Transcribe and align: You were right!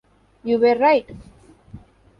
You 0.43 0.57
were 0.57 0.73
right! 0.79 1.07